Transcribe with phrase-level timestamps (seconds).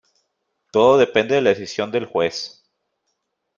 [0.71, 2.63] Todo depende de la decisión del juez.